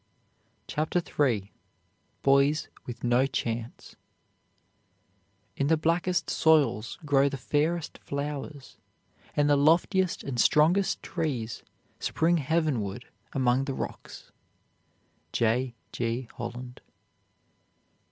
CHAPTER 0.65 0.99
III 0.99 1.53
BOYS 2.23 2.69
WITH 2.87 3.03
NO 3.03 3.27
CHANCE 3.27 3.97
In 5.55 5.67
the 5.67 5.77
blackest 5.77 6.27
soils 6.27 6.97
grow 7.05 7.29
the 7.29 7.37
fairest 7.37 7.99
flowers, 7.99 8.79
and 9.35 9.47
the 9.47 9.55
loftiest 9.55 10.23
and 10.23 10.39
strongest 10.39 11.03
trees 11.03 11.61
spring 11.99 12.37
heavenward 12.37 13.09
among 13.33 13.65
the 13.65 13.75
rocks. 13.75 14.31
J. 15.33 15.75
G. 15.91 16.27
HOLLAND. 16.33 16.81